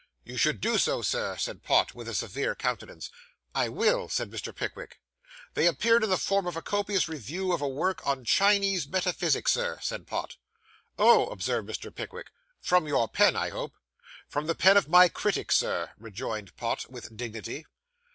'You 0.23 0.35
should 0.35 0.61
do 0.61 0.79
so, 0.79 1.03
Sir,' 1.03 1.37
said 1.37 1.61
Pott, 1.61 1.93
with 1.93 2.09
a 2.09 2.15
severe 2.15 2.55
countenance. 2.55 3.11
'I 3.53 3.69
will,' 3.69 4.09
said 4.09 4.31
Mr. 4.31 4.51
Pickwick. 4.51 4.99
'They 5.53 5.67
appeared 5.67 6.03
in 6.03 6.09
the 6.09 6.17
form 6.17 6.47
of 6.47 6.55
a 6.57 6.61
copious 6.63 7.07
review 7.07 7.51
of 7.53 7.61
a 7.61 7.67
work 7.69 8.01
on 8.03 8.25
Chinese 8.25 8.87
metaphysics, 8.87 9.51
Sir,' 9.51 9.77
said 9.83 10.07
Pott. 10.07 10.37
'Oh,' 10.97 11.27
observed 11.27 11.69
Mr. 11.69 11.93
Pickwick; 11.93 12.31
'from 12.59 12.87
your 12.87 13.07
pen, 13.09 13.35
I 13.35 13.49
hope?' 13.49 13.75
'From 14.27 14.47
the 14.47 14.55
pen 14.55 14.75
of 14.75 14.89
my 14.89 15.07
critic, 15.07 15.51
Sir,' 15.51 15.91
rejoined 15.99 16.57
Pott, 16.57 16.89
with 16.89 17.15
dignity. 17.15 17.67